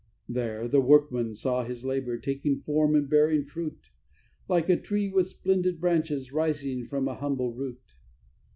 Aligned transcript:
There 0.27 0.67
the 0.67 0.81
workman 0.81 1.35
saw 1.35 1.63
his 1.63 1.85
labour 1.85 2.17
taking 2.17 2.57
form 2.61 2.95
and 2.95 3.07
bearing 3.07 3.43
fruit, 3.45 3.91
Like 4.49 4.67
a 4.67 4.75
tree 4.75 5.09
with 5.09 5.27
splendid 5.27 5.79
branches 5.79 6.31
rising 6.33 6.85
from 6.85 7.07
a 7.07 7.13
humble 7.13 7.53
root. 7.53 7.97